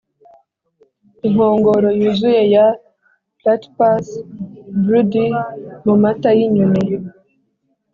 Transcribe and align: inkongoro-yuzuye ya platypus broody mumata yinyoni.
inkongoro-yuzuye 1.27 2.41
ya 2.53 2.65
platypus 3.39 4.05
broody 4.83 5.27
mumata 5.85 6.29
yinyoni. 6.37 6.87